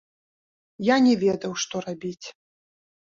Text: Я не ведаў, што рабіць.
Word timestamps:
Я 0.93 0.97
не 1.07 1.13
ведаў, 1.25 1.51
што 1.65 1.75
рабіць. 1.89 2.27